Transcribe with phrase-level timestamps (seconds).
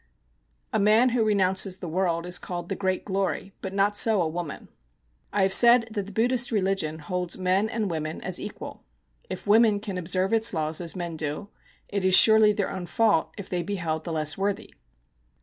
[0.73, 4.27] A man who renounces the world is called 'the great glory,' but not so a
[4.27, 4.67] woman.
[5.31, 8.81] I have said that the Buddhist religion holds men and women as equal.
[9.29, 11.49] If women can observe its laws as men do,
[11.87, 14.73] it is surely their own fault if they be held the less worthy.